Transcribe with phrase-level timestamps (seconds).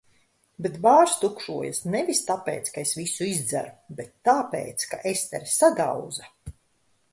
[0.65, 3.75] Bet bārs tukšojas nevis tāpēc, ka es visu izdzeru.
[4.01, 6.35] Bet tāpēc ka Estere sadauza.